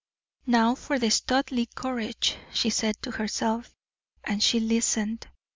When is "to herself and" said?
3.03-4.41